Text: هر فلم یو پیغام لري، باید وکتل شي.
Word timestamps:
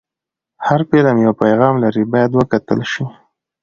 هر 0.67 0.81
فلم 0.89 1.15
یو 1.25 1.33
پیغام 1.41 1.75
لري، 1.83 2.03
باید 2.13 2.31
وکتل 2.39 2.79
شي. 2.91 3.03